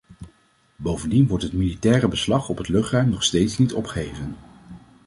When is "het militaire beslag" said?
1.43-2.49